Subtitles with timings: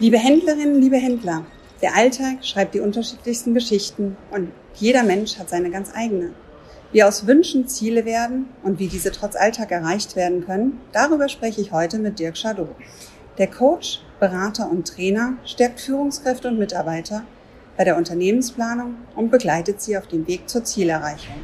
[0.00, 1.44] Liebe Händlerinnen, liebe Händler,
[1.82, 6.34] der Alltag schreibt die unterschiedlichsten Geschichten und jeder Mensch hat seine ganz eigene.
[6.92, 11.60] Wie aus Wünschen Ziele werden und wie diese trotz Alltag erreicht werden können, darüber spreche
[11.60, 12.76] ich heute mit Dirk Schadot.
[13.38, 17.24] Der Coach, Berater und Trainer stärkt Führungskräfte und Mitarbeiter
[17.76, 21.36] bei der Unternehmensplanung und begleitet sie auf dem Weg zur Zielerreichung.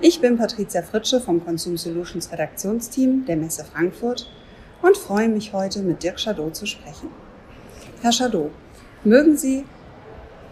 [0.00, 4.30] Ich bin Patricia Fritsche vom Consum Solutions Redaktionsteam der Messe Frankfurt
[4.82, 7.08] und freue mich heute mit Dirk Schadot zu sprechen.
[8.02, 8.50] Herr Schadot,
[9.04, 9.64] mögen Sie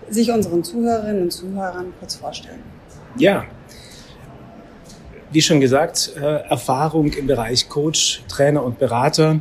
[0.09, 2.63] sich unseren Zuhörerinnen und Zuhörern kurz vorstellen?
[3.19, 3.45] Ja,
[5.31, 9.41] wie schon gesagt, äh, Erfahrung im Bereich Coach, Trainer und Berater.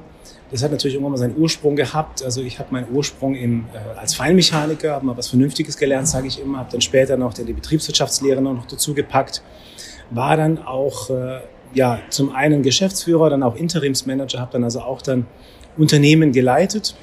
[0.52, 2.23] Das hat natürlich irgendwann mal seinen Ursprung gehabt.
[2.23, 6.27] Also ich habe meinen Ursprung im, äh, als Feinmechaniker, habe mal was Vernünftiges gelernt, sage
[6.27, 9.41] ich immer, habe dann später noch die Betriebswirtschaftslehre noch dazu gepackt,
[10.13, 11.40] war dann auch äh,
[11.73, 15.26] ja zum einen Geschäftsführer, dann auch Interimsmanager, habe dann also auch dann
[15.78, 16.95] Unternehmen geleitet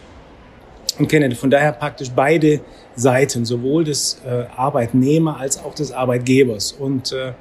[0.98, 2.61] und kenne von daher praktisch beide
[2.94, 6.72] Seiten, sowohl des äh, Arbeitnehmer als auch des Arbeitgebers.
[6.72, 7.33] Und äh,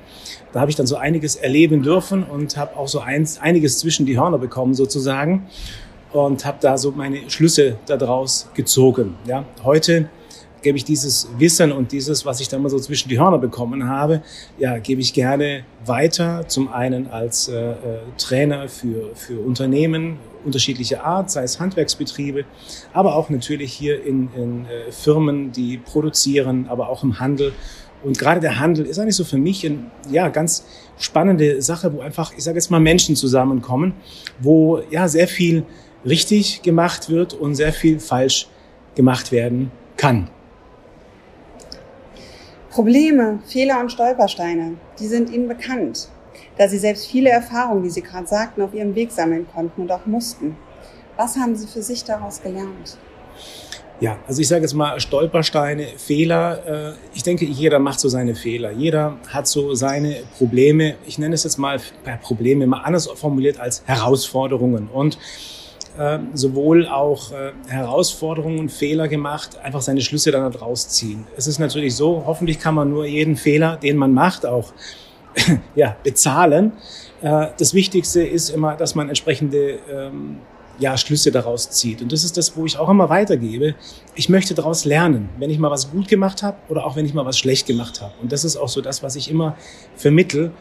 [0.53, 4.05] da habe ich dann so einiges erleben dürfen und habe auch so eins, einiges zwischen
[4.05, 5.47] die Hörner bekommen sozusagen
[6.11, 9.15] und habe da so meine Schlüsse daraus gezogen.
[9.25, 10.09] Ja, heute
[10.61, 13.87] gebe ich dieses Wissen und dieses, was ich da immer so zwischen die Hörner bekommen
[13.87, 14.21] habe,
[14.57, 16.47] ja, gebe ich gerne weiter.
[16.47, 17.75] Zum einen als äh, äh,
[18.17, 22.45] Trainer für, für Unternehmen unterschiedlicher Art, sei es Handwerksbetriebe,
[22.93, 27.53] aber auch natürlich hier in, in äh, Firmen, die produzieren, aber auch im Handel.
[28.03, 30.65] Und gerade der Handel ist eigentlich so für mich eine ja, ganz
[30.97, 33.93] spannende Sache, wo einfach, ich sage jetzt mal, Menschen zusammenkommen,
[34.39, 35.63] wo ja sehr viel
[36.05, 38.47] richtig gemacht wird und sehr viel falsch
[38.95, 40.29] gemacht werden kann.
[42.79, 46.07] Probleme, Fehler und Stolpersteine, die sind Ihnen bekannt,
[46.57, 49.91] da Sie selbst viele Erfahrungen, wie Sie gerade sagten, auf Ihrem Weg sammeln konnten und
[49.91, 50.55] auch mussten.
[51.17, 52.97] Was haben Sie für sich daraus gelernt?
[53.99, 56.93] Ja, also ich sage jetzt mal Stolpersteine, Fehler.
[56.93, 58.71] Äh, ich denke, jeder macht so seine Fehler.
[58.71, 60.95] Jeder hat so seine Probleme.
[61.05, 61.81] Ich nenne es jetzt mal
[62.21, 64.87] Probleme, mal anders formuliert als Herausforderungen.
[64.87, 65.17] Und
[65.99, 71.27] äh, sowohl auch äh, Herausforderungen, Fehler gemacht, einfach seine Schlüsse dann daraus ziehen.
[71.35, 74.71] Es ist natürlich so, hoffentlich kann man nur jeden Fehler, den man macht, auch
[75.75, 76.71] ja, bezahlen.
[77.21, 80.37] Äh, das Wichtigste ist immer, dass man entsprechende ähm,
[80.79, 82.01] ja, Schlüsse daraus zieht.
[82.01, 83.75] Und das ist das, wo ich auch immer weitergebe.
[84.15, 87.13] Ich möchte daraus lernen, wenn ich mal was gut gemacht habe oder auch wenn ich
[87.13, 88.13] mal was schlecht gemacht habe.
[88.21, 89.57] Und das ist auch so das, was ich immer
[89.97, 90.53] vermittel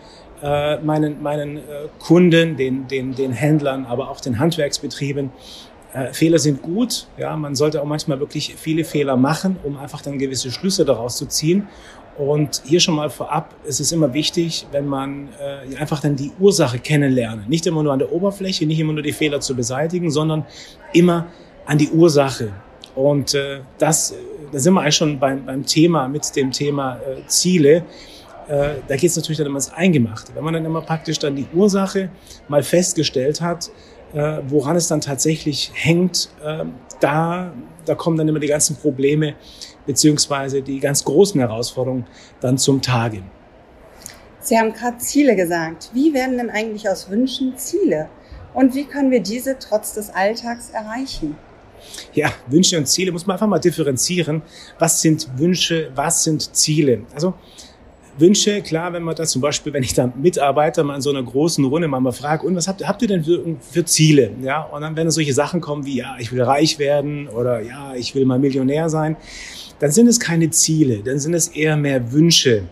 [0.43, 1.61] äh, meinen, meinen äh,
[1.99, 5.31] Kunden, den, den, den Händlern, aber auch den Handwerksbetrieben.
[5.93, 10.03] Äh, Fehler sind gut, ja, man sollte auch manchmal wirklich viele Fehler machen, um einfach
[10.03, 11.69] dann gewisse Schlüsse daraus zu ziehen.
[12.19, 16.33] Und hier schon mal vorab, es ist immer wichtig, wenn man äh, einfach dann die
[16.41, 17.49] Ursache kennenlernen.
[17.49, 20.45] Nicht immer nur an der Oberfläche, nicht immer nur die Fehler zu beseitigen, sondern
[20.93, 21.29] immer
[21.65, 22.51] an die Ursache.
[22.97, 24.15] Und äh, das,
[24.51, 27.85] da sind wir eigentlich schon beim, beim Thema, mit dem Thema äh, Ziele
[28.49, 30.35] äh, da geht es natürlich dann immer ins Eingemachte.
[30.35, 32.11] Wenn man dann immer praktisch dann die Ursache
[32.49, 33.71] mal festgestellt hat,
[34.15, 36.65] äh, woran es dann tatsächlich hängt, äh,
[37.01, 37.53] da,
[37.85, 39.35] da kommen dann immer die ganzen Probleme
[39.87, 42.07] beziehungsweise die ganz großen Herausforderungen
[42.41, 43.23] dann zum Tage.
[44.41, 45.91] Sie haben gerade Ziele gesagt.
[45.93, 48.09] Wie werden denn eigentlich aus Wünschen Ziele?
[48.55, 51.37] Und wie können wir diese trotz des Alltags erreichen?
[52.13, 54.43] Ja, Wünsche und Ziele muss man einfach mal differenzieren.
[54.79, 57.03] Was sind Wünsche, was sind Ziele?
[57.15, 57.35] Also
[58.19, 61.23] Wünsche, klar, wenn man das zum Beispiel, wenn ich da Mitarbeiter mal in so einer
[61.23, 64.31] großen Runde mal, mal frage, und was habt, habt ihr denn für, für Ziele?
[64.43, 67.95] Ja, und dann, wenn solche Sachen kommen wie, ja, ich will reich werden oder ja,
[67.95, 69.17] ich will mal Millionär sein,
[69.79, 72.65] dann sind es keine Ziele, dann sind es eher mehr Wünsche.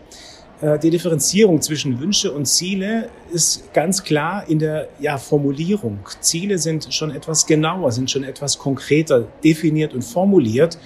[0.61, 5.99] Äh, die Differenzierung zwischen Wünsche und Ziele ist ganz klar in der ja, Formulierung.
[6.19, 10.77] Ziele sind schon etwas genauer, sind schon etwas konkreter definiert und formuliert.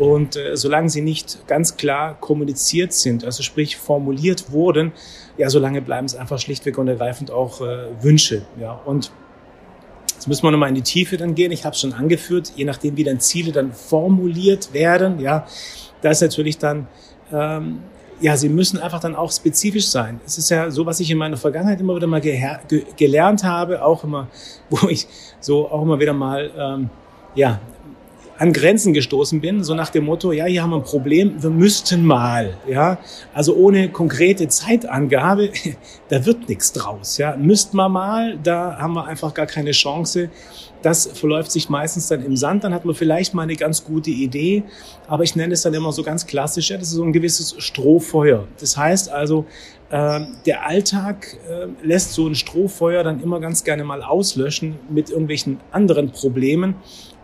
[0.00, 4.92] Und äh, solange sie nicht ganz klar kommuniziert sind, also sprich formuliert wurden,
[5.36, 8.42] ja, solange bleiben es einfach schlichtweg und ergreifend auch äh, Wünsche.
[8.58, 9.12] Ja, und
[10.14, 11.50] Jetzt müssen wir nochmal in die Tiefe dann gehen.
[11.50, 15.46] Ich habe schon angeführt, je nachdem, wie dann Ziele dann formuliert werden, ja,
[16.02, 16.88] da ist natürlich dann,
[17.32, 17.78] ähm,
[18.20, 20.20] ja, sie müssen einfach dann auch spezifisch sein.
[20.26, 22.38] Es ist ja so, was ich in meiner Vergangenheit immer wieder mal ge
[22.98, 24.28] gelernt habe, auch immer,
[24.68, 25.06] wo ich
[25.40, 26.90] so auch immer wieder mal, ähm,
[27.34, 27.58] ja,
[28.40, 31.50] an Grenzen gestoßen bin, so nach dem Motto, ja, hier haben wir ein Problem, wir
[31.50, 32.98] müssten mal, ja.
[33.34, 35.50] Also ohne konkrete Zeitangabe,
[36.08, 37.36] da wird nichts draus, ja.
[37.36, 40.30] Müssten wir mal, da haben wir einfach gar keine Chance.
[40.80, 44.08] Das verläuft sich meistens dann im Sand, dann hat man vielleicht mal eine ganz gute
[44.08, 44.62] Idee,
[45.06, 47.54] aber ich nenne es dann immer so ganz klassisch, ja, das ist so ein gewisses
[47.58, 48.48] Strohfeuer.
[48.58, 49.44] Das heißt also,
[49.90, 55.10] äh, der Alltag äh, lässt so ein Strohfeuer dann immer ganz gerne mal auslöschen mit
[55.10, 56.76] irgendwelchen anderen Problemen.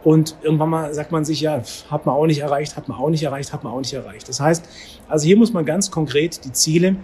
[0.06, 1.60] Und irgendwann mal sagt man sich, ja,
[1.90, 4.28] hat man auch nicht erreicht, hat man auch nicht erreicht, hat man auch nicht erreicht.
[4.28, 4.64] Das heißt,
[5.08, 6.94] also hier muss man ganz konkret die Ziele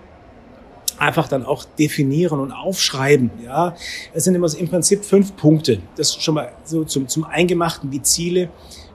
[0.98, 3.32] einfach dann auch definieren und aufschreiben.
[3.44, 3.74] Ja,
[4.14, 5.80] es sind immer so im Prinzip fünf Punkte.
[5.96, 8.50] Das schon mal so zum, zum Eingemachten, wie Ziele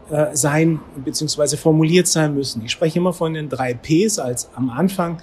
[0.09, 1.57] äh, sein bzw.
[1.57, 2.63] formuliert sein müssen.
[2.63, 5.17] Ich spreche immer von den drei Ps als am Anfang.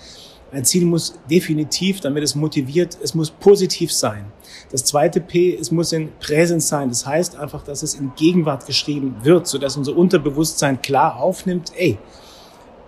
[0.55, 4.27] Ein Ziel muss definitiv, damit es motiviert, es muss positiv sein.
[4.71, 6.89] Das zweite P, es muss in Präsenz sein.
[6.91, 11.99] Das heißt einfach, dass es in Gegenwart geschrieben wird, sodass unser Unterbewusstsein klar aufnimmt, ey,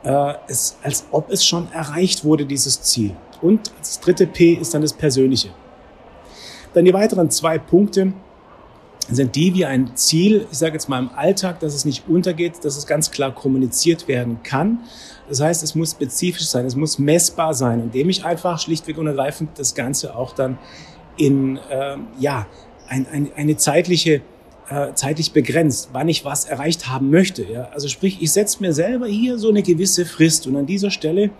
[0.05, 3.17] äh, es, als ob es schon erreicht wurde, dieses Ziel.
[3.43, 5.49] Und das dritte P ist dann das Persönliche.
[6.73, 8.13] Dann die weiteren zwei Punkte
[9.09, 12.65] sind die wie ein Ziel, ich sage jetzt mal im Alltag, dass es nicht untergeht,
[12.65, 14.81] dass es ganz klar kommuniziert werden kann
[15.29, 19.07] das heißt, es muss spezifisch sein, es muss messbar sein, indem ich einfach schlichtweg und
[19.07, 20.59] ergreifend das Ganze auch dann
[21.17, 22.47] in äh, ja
[22.89, 24.23] ein, ein, eine zeitliche
[24.69, 27.45] äh, zeitlich begrenzt, wann ich was erreicht haben möchte.
[27.45, 27.69] Ja?
[27.73, 31.31] Also sprich, ich setze mir selber hier so eine gewisse Frist und an dieser Stelle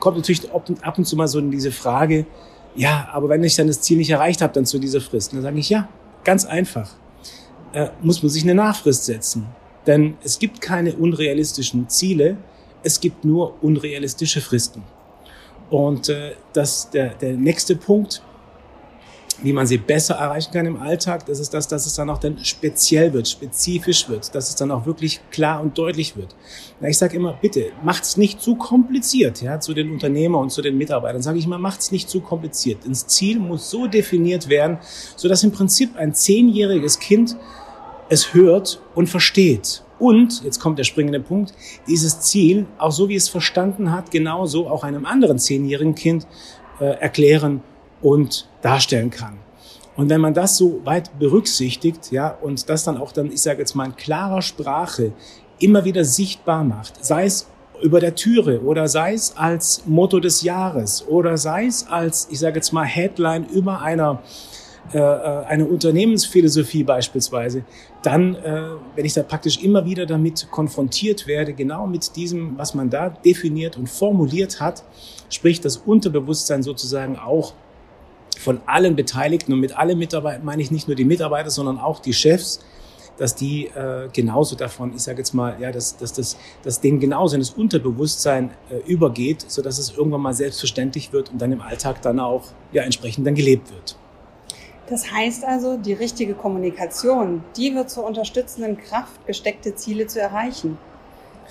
[0.00, 2.26] kommt natürlich ab und zu mal so diese Frage,
[2.74, 5.42] ja, aber wenn ich dann das Ziel nicht erreicht habe, dann zu dieser Frist, dann
[5.42, 5.88] sage ich ja,
[6.24, 6.90] ganz einfach,
[7.74, 9.46] äh, muss man sich eine Nachfrist setzen,
[9.86, 12.36] denn es gibt keine unrealistischen Ziele,
[12.82, 14.82] es gibt nur unrealistische Fristen.
[15.70, 18.22] Und äh, das, der, der nächste Punkt,
[19.42, 22.18] wie man sie besser erreichen kann im Alltag, das ist das, dass es dann auch
[22.18, 26.36] dann speziell wird, spezifisch wird, dass es dann auch wirklich klar und deutlich wird.
[26.80, 30.62] Na, ich sage immer, bitte, macht's nicht zu kompliziert, ja, zu den Unternehmern und zu
[30.62, 31.22] den Mitarbeitern.
[31.22, 32.78] Sage ich immer, macht's nicht zu kompliziert.
[32.86, 34.78] Das Ziel muss so definiert werden,
[35.16, 37.36] so dass im Prinzip ein zehnjähriges Kind
[38.08, 39.82] es hört und versteht.
[39.98, 41.54] Und, jetzt kommt der springende Punkt,
[41.86, 46.26] dieses Ziel, auch so wie es verstanden hat, genauso auch einem anderen zehnjährigen Kind
[46.80, 47.62] äh, erklären
[48.02, 49.38] und darstellen kann.
[49.96, 53.60] Und wenn man das so weit berücksichtigt, ja, und das dann auch dann, ich sage
[53.60, 55.12] jetzt mal in klarer Sprache
[55.60, 57.46] immer wieder sichtbar macht, sei es
[57.82, 62.38] über der Türe oder sei es als Motto des Jahres oder sei es als, ich
[62.38, 64.22] sage jetzt mal, Headline über einer
[64.92, 67.64] äh, äh, eine Unternehmensphilosophie beispielsweise,
[68.02, 68.62] dann, äh,
[68.94, 73.08] wenn ich da praktisch immer wieder damit konfrontiert werde, genau mit diesem, was man da
[73.08, 74.84] definiert und formuliert hat,
[75.30, 77.54] sprich das Unterbewusstsein sozusagen auch
[78.38, 82.00] von allen Beteiligten und mit allen Mitarbeitern meine ich nicht nur die Mitarbeiter, sondern auch
[82.00, 82.60] die Chefs,
[83.16, 87.00] dass die äh, genauso davon, ich sage jetzt mal, ja, dass, dass, dass, dass denen
[87.00, 91.52] genauso in das Unterbewusstsein äh, übergeht, so dass es irgendwann mal selbstverständlich wird und dann
[91.52, 93.96] im Alltag dann auch ja entsprechend dann gelebt wird.
[94.88, 100.76] Das heißt also, die richtige Kommunikation, die wird zur unterstützenden Kraft, gesteckte Ziele zu erreichen.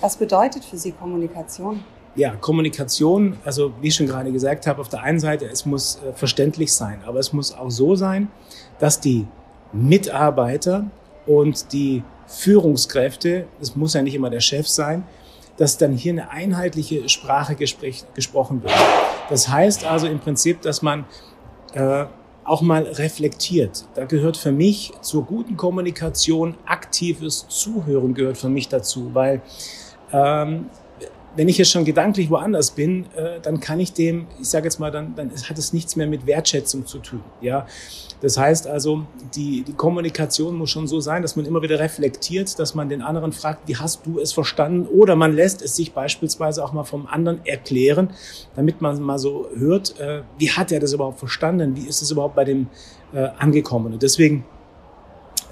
[0.00, 1.82] Was bedeutet für Sie Kommunikation?
[2.16, 5.96] Ja, Kommunikation, also wie ich schon gerade gesagt habe, auf der einen Seite, es muss
[5.96, 8.28] äh, verständlich sein, aber es muss auch so sein,
[8.78, 9.26] dass die
[9.72, 10.86] Mitarbeiter
[11.26, 15.04] und die Führungskräfte, es muss ja nicht immer der Chef sein,
[15.56, 18.74] dass dann hier eine einheitliche Sprache gesprochen wird.
[19.28, 21.04] Das heißt also im Prinzip, dass man
[21.74, 22.06] äh,
[22.44, 23.86] auch mal reflektiert.
[23.94, 29.42] Da gehört für mich zur guten Kommunikation aktives Zuhören gehört für mich dazu, weil
[30.12, 30.66] ähm,
[31.36, 34.78] wenn ich jetzt schon gedanklich woanders bin, äh, dann kann ich dem, ich sage jetzt
[34.78, 37.20] mal, dann, dann hat es nichts mehr mit Wertschätzung zu tun.
[37.40, 37.66] Ja,
[38.20, 39.04] das heißt also,
[39.34, 43.02] die, die Kommunikation muss schon so sein, dass man immer wieder reflektiert, dass man den
[43.02, 44.86] anderen fragt, wie hast du es verstanden?
[44.86, 48.10] Oder man lässt es sich beispielsweise auch mal vom anderen erklären,
[48.54, 51.76] damit man mal so hört, äh, wie hat er das überhaupt verstanden?
[51.76, 52.68] Wie ist es überhaupt bei dem
[53.12, 53.92] äh, angekommen?
[53.92, 54.44] Und deswegen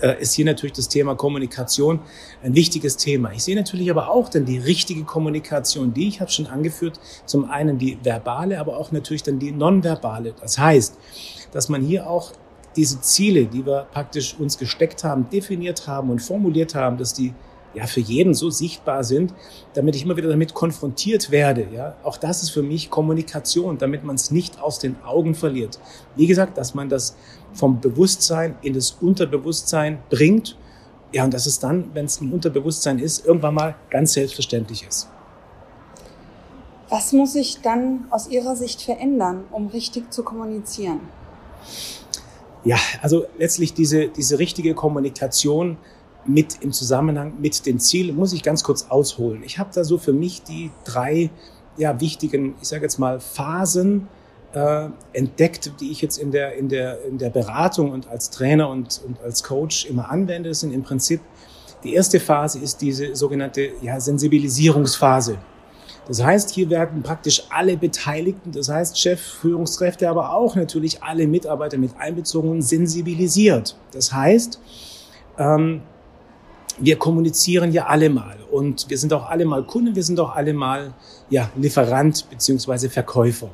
[0.02, 2.00] äh, ist hier natürlich das Thema Kommunikation
[2.42, 3.32] ein wichtiges Thema.
[3.32, 7.48] Ich sehe natürlich aber auch dann die richtige Kommunikation, die ich habe schon angeführt, zum
[7.50, 10.34] einen die verbale, aber auch natürlich dann die nonverbale.
[10.40, 10.98] Das heißt,
[11.52, 12.32] dass man hier auch
[12.76, 17.34] diese Ziele, die wir praktisch uns gesteckt haben, definiert haben und formuliert haben, dass die
[17.74, 19.32] ja für jeden so sichtbar sind,
[19.74, 21.68] damit ich immer wieder damit konfrontiert werde.
[21.72, 25.78] Ja, auch das ist für mich Kommunikation, damit man es nicht aus den Augen verliert.
[26.16, 27.16] Wie gesagt, dass man das
[27.52, 30.56] vom Bewusstsein in das Unterbewusstsein bringt.
[31.12, 35.08] Ja, und dass es dann, wenn es im Unterbewusstsein ist, irgendwann mal ganz selbstverständlich ist.
[36.88, 41.00] Was muss sich dann aus Ihrer Sicht verändern, um richtig zu kommunizieren?
[42.64, 45.78] Ja, also letztlich diese, diese richtige Kommunikation
[46.24, 49.42] mit im Zusammenhang mit den Zielen, muss ich ganz kurz ausholen.
[49.44, 51.30] Ich habe da so für mich die drei
[51.76, 54.08] ja, wichtigen, ich sage jetzt mal, Phasen
[54.52, 58.68] äh, entdeckt, die ich jetzt in der, in, der, in der Beratung und als Trainer
[58.68, 60.50] und, und als Coach immer anwende.
[60.50, 61.20] Das sind im Prinzip,
[61.84, 65.38] die erste Phase ist diese sogenannte ja, Sensibilisierungsphase.
[66.06, 71.26] Das heißt, hier werden praktisch alle Beteiligten, das heißt Chef, Führungskräfte, aber auch natürlich alle
[71.26, 73.76] Mitarbeiter mit einbezogen sensibilisiert.
[73.92, 74.60] Das heißt,
[75.38, 75.82] ähm,
[76.78, 80.34] wir kommunizieren ja alle mal und wir sind auch alle mal Kunden, wir sind auch
[80.34, 80.94] alle mal
[81.30, 83.50] ja, Lieferant beziehungsweise Verkäufer.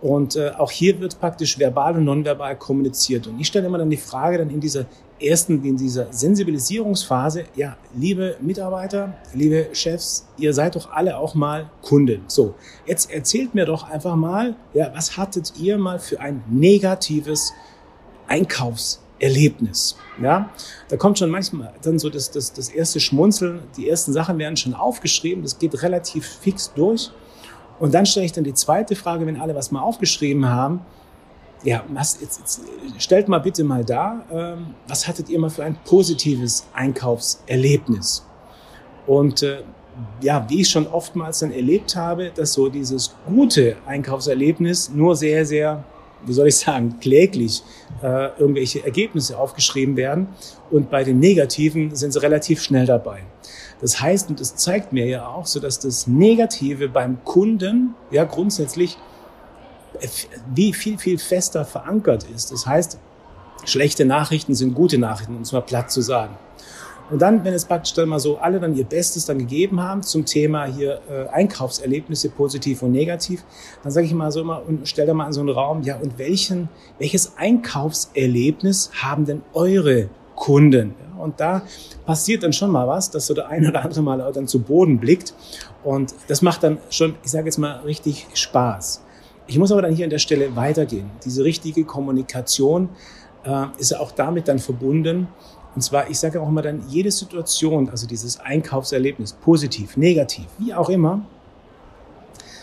[0.00, 3.28] Und äh, auch hier wird praktisch verbal und nonverbal kommuniziert.
[3.28, 4.86] Und ich stelle immer dann die Frage dann in dieser
[5.20, 11.70] ersten, in dieser Sensibilisierungsphase, ja, liebe Mitarbeiter, liebe Chefs, ihr seid doch alle auch mal
[11.82, 12.22] Kunden.
[12.26, 17.52] So, jetzt erzählt mir doch einfach mal, ja, was hattet ihr mal für ein negatives
[19.22, 19.96] Einkaufserlebnis?
[20.20, 20.50] Ja,
[20.88, 24.56] da kommt schon manchmal dann so das, das, das erste Schmunzeln, die ersten Sachen werden
[24.56, 27.10] schon aufgeschrieben, das geht relativ fix durch.
[27.78, 30.80] Und dann stelle ich dann die zweite Frage, wenn alle was mal aufgeschrieben haben.
[31.64, 32.62] Ja, was, jetzt, jetzt
[32.98, 38.26] stellt mal bitte mal da, ähm, was hattet ihr mal für ein positives Einkaufserlebnis?
[39.06, 39.62] Und äh,
[40.20, 45.44] ja, wie ich schon oftmals dann erlebt habe, dass so dieses gute Einkaufserlebnis nur sehr,
[45.44, 45.84] sehr,
[46.26, 47.62] wie soll ich sagen, kläglich
[48.02, 50.28] äh, irgendwelche Ergebnisse aufgeschrieben werden
[50.70, 53.22] und bei den negativen sind sie relativ schnell dabei.
[53.80, 58.24] Das heißt, und das zeigt mir ja auch so, dass das Negative beim Kunden ja
[58.24, 58.96] grundsätzlich
[60.54, 62.52] wie viel, viel fester verankert ist.
[62.52, 62.98] Das heißt,
[63.64, 66.36] schlechte Nachrichten sind gute Nachrichten, um es mal platt zu sagen.
[67.12, 70.02] Und dann, wenn es praktisch dann mal so alle dann ihr Bestes dann gegeben haben
[70.02, 73.44] zum Thema hier äh, Einkaufserlebnisse, positiv und negativ,
[73.82, 75.96] dann sage ich mal so immer und stell da mal in so einen Raum, ja,
[75.98, 80.94] und welchen, welches Einkaufserlebnis haben denn eure Kunden?
[81.18, 81.60] Und da
[82.06, 84.98] passiert dann schon mal was, dass so der ein oder andere Mal dann zu Boden
[84.98, 85.34] blickt.
[85.84, 89.04] Und das macht dann schon, ich sage jetzt mal, richtig Spaß.
[89.46, 91.10] Ich muss aber dann hier an der Stelle weitergehen.
[91.26, 92.88] Diese richtige Kommunikation
[93.44, 95.28] äh, ist auch damit dann verbunden.
[95.74, 100.74] Und zwar, ich sage auch immer dann, jede Situation, also dieses Einkaufserlebnis, positiv, negativ, wie
[100.74, 101.24] auch immer,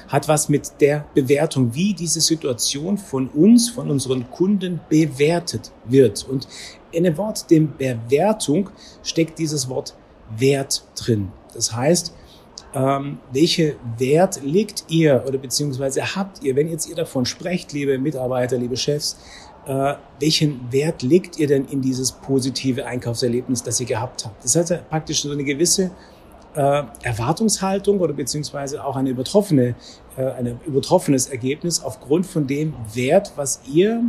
[0.07, 6.27] hat was mit der Bewertung, wie diese Situation von uns, von unseren Kunden bewertet wird.
[6.27, 6.47] Und
[6.91, 8.69] in dem Wort dem Bewertung
[9.03, 9.95] steckt dieses Wort
[10.35, 11.31] Wert drin.
[11.53, 12.13] Das heißt,
[12.73, 17.97] ähm, welche Wert legt ihr oder beziehungsweise habt ihr, wenn jetzt ihr davon sprecht, liebe
[17.97, 19.17] Mitarbeiter, liebe Chefs,
[19.69, 24.43] äh, welchen Wert legt ihr denn in dieses positive Einkaufserlebnis, das ihr gehabt habt?
[24.43, 25.91] Das heißt ja praktisch so eine gewisse
[26.55, 29.75] äh, Erwartungshaltung oder beziehungsweise auch eine übertroffene,
[30.17, 34.01] äh, ein übertroffenes Ergebnis aufgrund von dem Wert, was ihr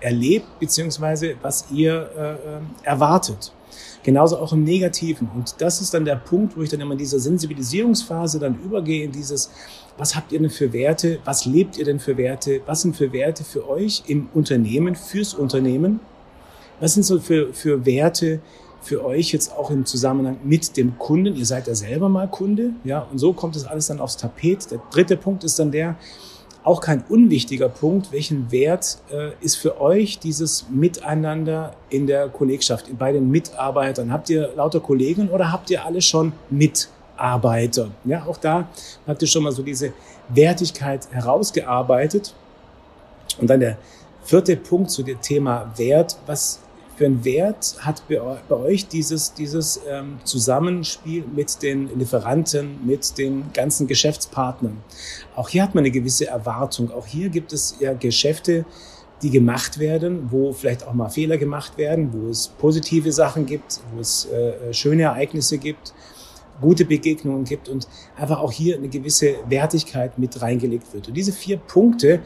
[0.00, 3.52] erlebt, beziehungsweise was ihr äh, ähm, erwartet.
[4.02, 5.28] Genauso auch im Negativen.
[5.34, 9.04] Und das ist dann der Punkt, wo ich dann immer in dieser Sensibilisierungsphase dann übergehe
[9.04, 9.50] in dieses,
[9.98, 11.18] was habt ihr denn für Werte?
[11.24, 12.62] Was lebt ihr denn für Werte?
[12.64, 16.00] Was sind für Werte für euch im Unternehmen, fürs Unternehmen?
[16.80, 18.40] Was sind so für, für Werte
[18.80, 21.36] für euch jetzt auch im Zusammenhang mit dem Kunden?
[21.36, 24.70] Ihr seid ja selber mal Kunde, ja, und so kommt das alles dann aufs Tapet.
[24.70, 25.96] Der dritte Punkt ist dann der,
[26.62, 32.86] auch kein unwichtiger Punkt, welchen Wert äh, ist für euch dieses Miteinander in der Kollegschaft,
[32.98, 34.12] bei den Mitarbeitern?
[34.12, 37.90] Habt ihr lauter Kollegen oder habt ihr alle schon Mitarbeiter?
[38.04, 38.68] Ja, auch da
[39.06, 39.92] habt ihr schon mal so diese
[40.28, 42.34] Wertigkeit herausgearbeitet.
[43.38, 43.78] Und dann der
[44.22, 46.16] vierte Punkt zu dem Thema Wert.
[46.26, 46.60] Was
[47.00, 53.44] für einen Wert hat bei euch dieses, dieses ähm, Zusammenspiel mit den Lieferanten, mit den
[53.54, 54.76] ganzen Geschäftspartnern?
[55.34, 56.90] Auch hier hat man eine gewisse Erwartung.
[56.90, 58.66] Auch hier gibt es ja Geschäfte,
[59.22, 63.80] die gemacht werden, wo vielleicht auch mal Fehler gemacht werden, wo es positive Sachen gibt,
[63.94, 65.94] wo es äh, schöne Ereignisse gibt,
[66.60, 71.08] gute Begegnungen gibt und einfach auch hier eine gewisse Wertigkeit mit reingelegt wird.
[71.08, 72.20] Und diese vier Punkte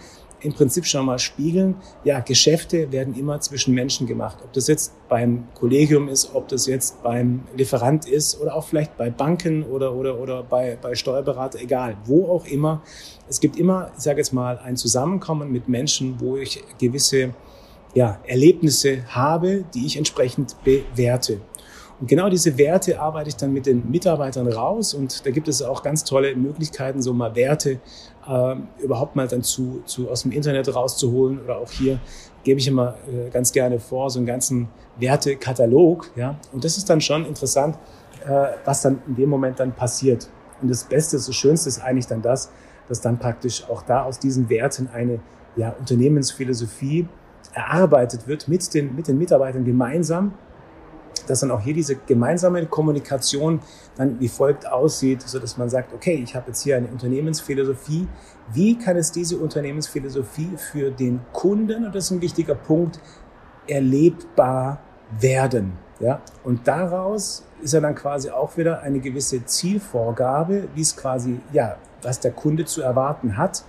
[0.44, 4.38] im Prinzip schon mal spiegeln, ja, Geschäfte werden immer zwischen Menschen gemacht.
[4.44, 8.96] Ob das jetzt beim Kollegium ist, ob das jetzt beim Lieferant ist oder auch vielleicht
[8.96, 12.82] bei Banken oder, oder, oder bei, bei Steuerberater, egal, wo auch immer.
[13.28, 17.34] Es gibt immer, ich sage jetzt mal, ein Zusammenkommen mit Menschen, wo ich gewisse
[17.94, 21.40] ja, Erlebnisse habe, die ich entsprechend bewerte.
[22.00, 25.62] Und genau diese Werte arbeite ich dann mit den Mitarbeitern raus und da gibt es
[25.62, 27.80] auch ganz tolle Möglichkeiten, so mal Werte
[28.26, 32.00] äh, überhaupt mal dann zu, zu aus dem Internet rauszuholen oder auch hier
[32.42, 36.10] gebe ich immer äh, ganz gerne vor, so einen ganzen Wertekatalog.
[36.16, 36.36] Ja?
[36.52, 37.78] Und das ist dann schon interessant,
[38.26, 40.28] äh, was dann in dem Moment dann passiert.
[40.60, 42.50] Und das Beste, das Schönste ist eigentlich dann das,
[42.88, 45.20] dass dann praktisch auch da aus diesen Werten eine
[45.56, 47.08] ja, Unternehmensphilosophie
[47.52, 50.34] erarbeitet wird mit den, mit den Mitarbeitern gemeinsam
[51.26, 53.60] dass dann auch hier diese gemeinsame Kommunikation
[53.96, 58.08] dann wie folgt aussieht, so dass man sagt, okay, ich habe jetzt hier eine Unternehmensphilosophie.
[58.52, 63.00] Wie kann es diese Unternehmensphilosophie für den Kunden, und das ist ein wichtiger Punkt,
[63.66, 64.80] erlebbar
[65.18, 65.84] werden?
[66.00, 71.40] Ja, und daraus ist ja dann quasi auch wieder eine gewisse Zielvorgabe, wie es quasi,
[71.52, 73.64] ja, was der Kunde zu erwarten hat.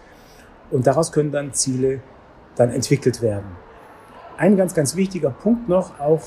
[0.72, 2.02] Und daraus können dann Ziele
[2.56, 3.46] dann entwickelt werden.
[4.38, 6.22] Ein ganz, ganz wichtiger Punkt noch, auch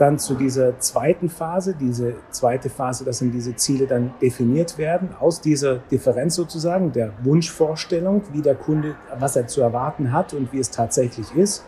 [0.00, 5.10] dann zu dieser zweiten Phase, diese zweite Phase, dass dann diese Ziele dann definiert werden,
[5.20, 10.52] aus dieser Differenz sozusagen, der Wunschvorstellung, wie der Kunde, was er zu erwarten hat und
[10.54, 11.64] wie es tatsächlich ist.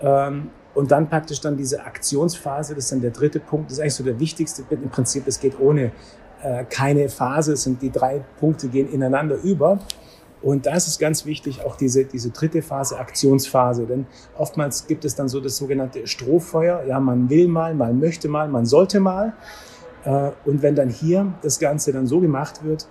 [0.00, 3.80] Ähm, und dann praktisch dann diese Aktionsphase, das ist dann der dritte Punkt, das ist
[3.80, 4.64] eigentlich so der wichtigste.
[4.68, 5.92] Im Prinzip, es geht ohne
[6.42, 9.78] äh, keine Phase, es sind die drei Punkte gehen ineinander über.
[10.46, 13.84] Und da ist es ganz wichtig, auch diese, diese dritte Phase, Aktionsphase.
[13.84, 14.06] Denn
[14.38, 16.84] oftmals gibt es dann so das sogenannte Strohfeuer.
[16.86, 19.32] Ja, man will mal, man möchte mal, man sollte mal.
[20.04, 22.86] Äh, und wenn dann hier das Ganze dann so gemacht wird,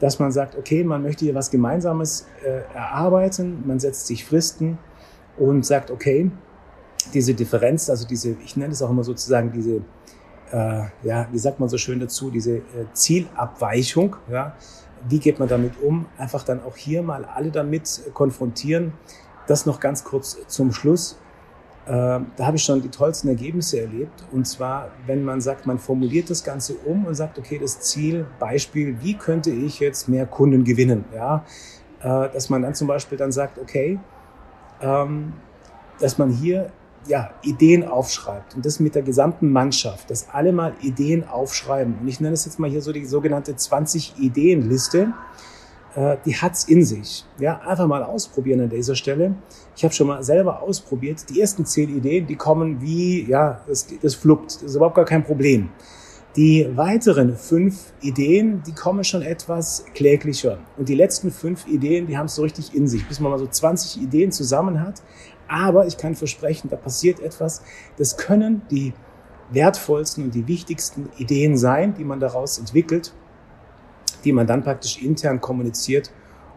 [0.00, 4.76] dass man sagt, okay, man möchte hier was Gemeinsames äh, erarbeiten, man setzt sich Fristen
[5.38, 6.32] und sagt, okay,
[7.14, 9.76] diese Differenz, also diese, ich nenne es auch immer sozusagen diese,
[10.50, 12.62] äh, ja, wie sagt man so schön dazu, diese
[12.94, 14.56] Zielabweichung, ja,
[15.08, 16.06] wie geht man damit um?
[16.18, 18.92] Einfach dann auch hier mal alle damit konfrontieren.
[19.46, 21.18] Das noch ganz kurz zum Schluss.
[21.86, 24.24] Äh, da habe ich schon die tollsten Ergebnisse erlebt.
[24.32, 28.26] Und zwar, wenn man sagt, man formuliert das Ganze um und sagt, okay, das Ziel,
[28.40, 31.04] Beispiel, wie könnte ich jetzt mehr Kunden gewinnen?
[31.14, 31.44] Ja,
[32.00, 34.00] äh, dass man dann zum Beispiel dann sagt, okay,
[34.80, 35.34] ähm,
[36.00, 36.72] dass man hier
[37.08, 41.98] ja, Ideen aufschreibt und das mit der gesamten Mannschaft, dass alle mal Ideen aufschreiben.
[42.00, 45.12] Und ich nenne es jetzt mal hier so die sogenannte 20-Ideen-Liste.
[45.94, 47.24] Äh, die hat's in sich.
[47.38, 49.34] Ja, einfach mal ausprobieren an dieser Stelle.
[49.74, 51.24] Ich habe schon mal selber ausprobiert.
[51.30, 54.56] Die ersten zehn Ideen, die kommen wie, ja, das, das fluppt.
[54.56, 55.70] Das ist überhaupt gar kein Problem.
[56.36, 60.58] Die weiteren fünf Ideen, die kommen schon etwas kläglicher.
[60.76, 63.08] Und die letzten fünf Ideen, die haben es so richtig in sich.
[63.08, 65.02] Bis man mal so 20 Ideen zusammen hat,
[65.48, 67.62] aber ich kann versprechen, da passiert etwas.
[67.96, 68.92] Das können die
[69.50, 73.12] wertvollsten und die wichtigsten Ideen sein, die man daraus entwickelt,
[74.24, 76.10] die man dann praktisch intern kommuniziert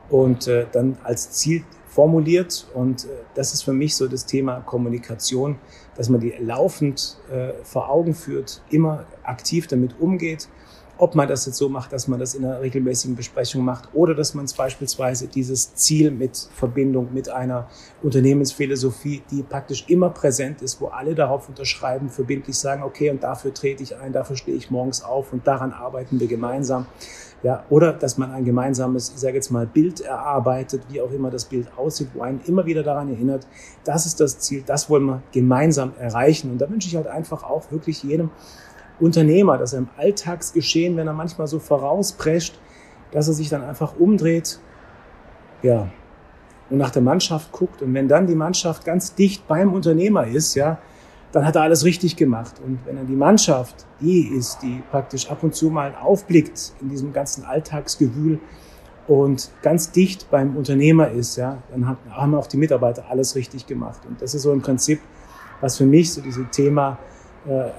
[0.10, 2.68] und äh, dann als Ziel formuliert.
[2.74, 5.58] Und äh, das ist für mich so das Thema Kommunikation,
[5.96, 10.50] dass man die laufend äh, vor Augen führt, immer aktiv damit umgeht
[11.00, 14.14] ob man das jetzt so macht, dass man das in einer regelmäßigen Besprechung macht oder
[14.14, 17.70] dass man es beispielsweise dieses Ziel mit Verbindung mit einer
[18.04, 23.54] Unternehmensphilosophie, die praktisch immer präsent ist, wo alle darauf unterschreiben, verbindlich sagen, okay, und dafür
[23.54, 26.86] trete ich ein, dafür stehe ich morgens auf und daran arbeiten wir gemeinsam.
[27.42, 31.32] Ja, oder dass man ein gemeinsames, ich sage jetzt mal, Bild erarbeitet, wie auch immer
[31.32, 33.48] das Bild aussieht, wo einen immer wieder daran erinnert,
[33.86, 36.52] das ist das Ziel, das wollen wir gemeinsam erreichen.
[36.52, 38.30] Und da wünsche ich halt einfach auch wirklich jedem,
[39.00, 42.60] Unternehmer, dass er im Alltagsgeschehen, wenn er manchmal so vorausprescht,
[43.12, 44.60] dass er sich dann einfach umdreht,
[45.62, 45.90] ja,
[46.70, 47.82] und nach der Mannschaft guckt.
[47.82, 50.78] Und wenn dann die Mannschaft ganz dicht beim Unternehmer ist, ja,
[51.32, 52.56] dann hat er alles richtig gemacht.
[52.66, 56.90] Und wenn dann die Mannschaft die ist, die praktisch ab und zu mal aufblickt in
[56.90, 58.40] diesem ganzen Alltagsgewühl
[59.08, 64.02] und ganz dicht beim Unternehmer ist, ja, dann haben auch die Mitarbeiter alles richtig gemacht.
[64.08, 65.02] Und das ist so im Prinzip,
[65.62, 66.98] was für mich so dieses Thema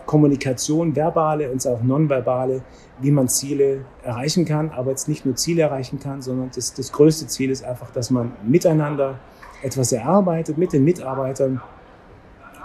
[0.07, 2.63] Kommunikation, verbale und auch nonverbale,
[3.01, 6.93] wie man Ziele erreichen kann, aber jetzt nicht nur Ziele erreichen kann, sondern das, das
[6.93, 9.19] größte Ziel ist einfach, dass man miteinander
[9.63, 11.61] etwas erarbeitet mit den Mitarbeitern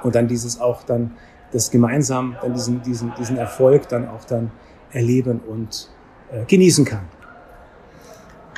[0.03, 1.11] und dann dieses auch dann
[1.51, 4.51] das gemeinsam dann diesen, diesen, diesen Erfolg dann auch dann
[4.91, 5.89] erleben und
[6.31, 7.05] äh, genießen kann.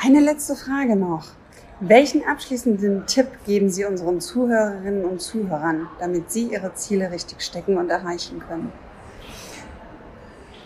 [0.04, 1.26] Eine letzte Frage noch.
[1.80, 7.78] Welchen abschließenden Tipp geben Sie unseren Zuhörerinnen und Zuhörern, damit sie ihre Ziele richtig stecken
[7.78, 8.72] und erreichen können?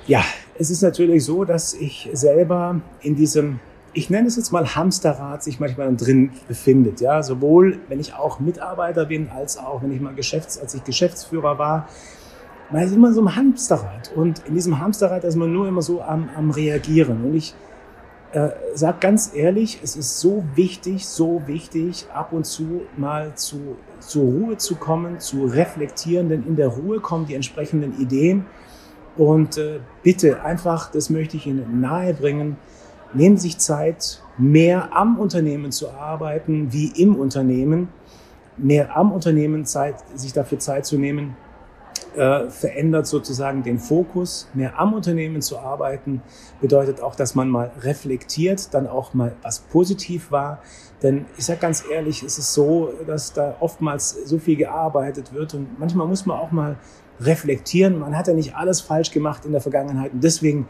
[0.08, 0.24] Ja,
[0.58, 3.60] es ist natürlich so, dass ich selber in diesem,
[3.92, 7.02] ich nenne es jetzt mal Hamsterrad, sich manchmal drin befindet.
[7.02, 10.84] Ja, sowohl wenn ich auch Mitarbeiter bin, als auch wenn ich mal Geschäfts-, als ich
[10.86, 11.90] Geschäftsführer war.
[12.72, 14.14] Man ist immer so ein Hamsterrad.
[14.16, 17.26] Und in diesem Hamsterrad ist man nur immer so am, am Reagieren.
[17.26, 17.54] Und ich
[18.34, 23.76] äh, sag ganz ehrlich, es ist so wichtig, so wichtig, ab und zu mal zu,
[24.00, 28.46] zur Ruhe zu kommen, zu reflektieren, denn in der Ruhe kommen die entsprechenden Ideen.
[29.18, 32.56] Und äh, bitte einfach, das möchte ich Ihnen nahebringen,
[33.14, 37.90] nehmen Sie sich Zeit, mehr am Unternehmen zu arbeiten, wie im Unternehmen,
[38.58, 41.36] mehr am Unternehmen Zeit, sich dafür Zeit zu nehmen,
[42.16, 46.22] äh, verändert sozusagen den Fokus, mehr am Unternehmen zu arbeiten,
[46.60, 50.60] bedeutet auch, dass man mal reflektiert, dann auch mal was positiv war.
[51.02, 55.54] Denn ich sage ganz ehrlich, es ist so, dass da oftmals so viel gearbeitet wird
[55.54, 56.78] und manchmal muss man auch mal
[57.20, 58.00] reflektieren.
[58.00, 60.68] Man hat ja nicht alles falsch gemacht in der Vergangenheit und deswegen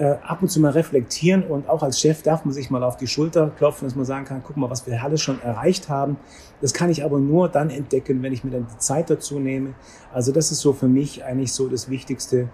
[0.00, 2.96] äh, ab und zu mal reflektieren und auch als Chef darf man sich mal auf
[2.96, 6.16] die Schulter klopfen, dass man sagen kann, guck mal, was wir alles schon erreicht haben.
[6.62, 9.74] Das kann ich aber nur dann entdecken, wenn ich mir dann die Zeit dazu nehme.
[10.10, 12.48] Also das ist so für mich eigentlich so das Wichtigste,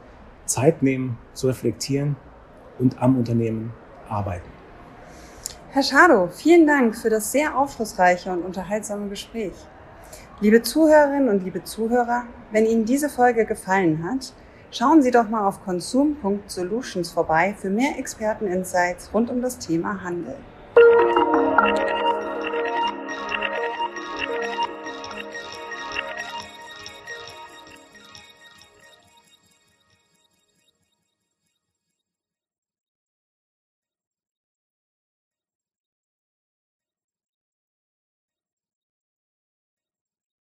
[0.45, 2.17] Zeit nehmen, zu reflektieren
[2.81, 3.73] und am Unternehmen
[4.09, 4.49] arbeiten.
[5.71, 9.55] Herr Schado, vielen Dank für das sehr aufschlussreiche und unterhaltsame Gespräch.
[10.41, 14.33] Liebe Zuhörerinnen und liebe Zuhörer, wenn Ihnen diese Folge gefallen hat,
[14.71, 20.37] Schauen Sie doch mal auf consum.solutions vorbei für mehr Experten-Insights rund um das Thema Handel.